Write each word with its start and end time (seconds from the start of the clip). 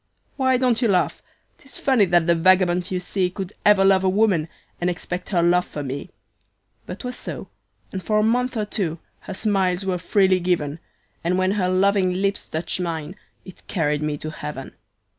"Why 0.35 0.57
don't 0.57 0.81
you 0.81 0.87
laugh? 0.87 1.21
'Tis 1.59 1.77
funny 1.77 2.05
that 2.05 2.25
the 2.25 2.33
vagabond 2.33 2.89
you 2.89 2.99
see 2.99 3.29
Could 3.29 3.53
ever 3.63 3.85
love 3.85 4.03
a 4.03 4.09
woman, 4.09 4.47
and 4.79 4.89
expect 4.89 5.29
her 5.29 5.43
love 5.43 5.63
for 5.67 5.83
me; 5.83 6.09
But 6.87 7.01
'twas 7.01 7.15
so, 7.15 7.49
and 7.91 8.01
for 8.01 8.17
a 8.17 8.23
month 8.23 8.57
or 8.57 8.65
two, 8.65 8.97
her 9.19 9.35
smiles 9.35 9.85
were 9.85 9.99
freely 9.99 10.39
given, 10.39 10.79
And 11.23 11.37
when 11.37 11.51
her 11.51 11.69
loving 11.69 12.15
lips 12.15 12.47
touched 12.47 12.79
mine, 12.79 13.15
it 13.45 13.67
carried 13.67 14.01
me 14.01 14.17
to 14.17 14.31
Heaven. 14.31 14.73